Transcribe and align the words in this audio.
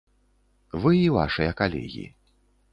Вы 0.85 0.93
і 1.01 1.05
вашыя 1.17 1.51
калегі. 1.63 2.05